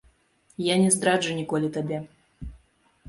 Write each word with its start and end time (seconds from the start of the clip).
Я 0.73 0.77
не 0.85 0.87
здраджу 0.95 1.35
ніколі 1.41 1.67
табе. 1.77 1.97